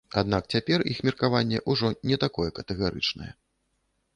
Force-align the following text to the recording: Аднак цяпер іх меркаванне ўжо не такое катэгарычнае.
Аднак 0.19 0.47
цяпер 0.55 0.83
іх 0.91 1.01
меркаванне 1.09 1.61
ўжо 1.73 1.91
не 2.13 2.17
такое 2.25 2.49
катэгарычнае. 2.61 3.29